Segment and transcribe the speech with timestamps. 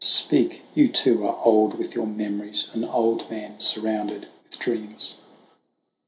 [0.03, 5.17] Speak, you too are old with your memories, an old man surrounded with dreams.
[5.19, 5.21] S.